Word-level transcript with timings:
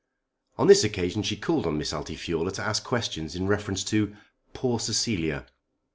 On 0.57 0.65
this 0.65 0.83
occasion 0.83 1.21
she 1.21 1.35
called 1.35 1.67
on 1.67 1.77
Miss 1.77 1.93
Altifiorla 1.93 2.51
to 2.53 2.63
ask 2.63 2.83
questions 2.83 3.35
in 3.35 3.45
reference 3.45 3.83
to 3.83 4.15
"poor 4.51 4.79
Cecilia." 4.79 5.45